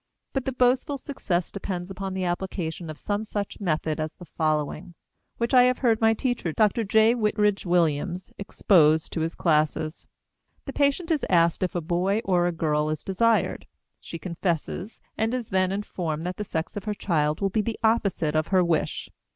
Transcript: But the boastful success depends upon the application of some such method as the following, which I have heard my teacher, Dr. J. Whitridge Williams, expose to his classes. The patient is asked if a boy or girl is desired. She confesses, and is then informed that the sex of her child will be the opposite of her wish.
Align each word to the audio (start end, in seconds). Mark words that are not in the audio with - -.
But 0.33 0.45
the 0.45 0.51
boastful 0.51 0.97
success 0.97 1.51
depends 1.51 1.91
upon 1.91 2.15
the 2.15 2.23
application 2.23 2.89
of 2.89 2.97
some 2.97 3.23
such 3.23 3.59
method 3.61 3.99
as 3.99 4.15
the 4.15 4.25
following, 4.25 4.95
which 5.37 5.53
I 5.53 5.65
have 5.65 5.77
heard 5.85 6.01
my 6.01 6.15
teacher, 6.15 6.51
Dr. 6.51 6.83
J. 6.83 7.13
Whitridge 7.13 7.67
Williams, 7.67 8.31
expose 8.39 9.07
to 9.09 9.21
his 9.21 9.35
classes. 9.35 10.07
The 10.65 10.73
patient 10.73 11.11
is 11.11 11.23
asked 11.29 11.61
if 11.61 11.75
a 11.75 11.81
boy 11.81 12.21
or 12.25 12.51
girl 12.51 12.89
is 12.89 13.03
desired. 13.03 13.67
She 13.99 14.17
confesses, 14.17 15.01
and 15.19 15.35
is 15.35 15.49
then 15.49 15.71
informed 15.71 16.23
that 16.25 16.37
the 16.37 16.43
sex 16.43 16.75
of 16.75 16.85
her 16.85 16.95
child 16.95 17.39
will 17.39 17.51
be 17.51 17.61
the 17.61 17.77
opposite 17.83 18.35
of 18.35 18.47
her 18.47 18.63
wish. 18.63 19.07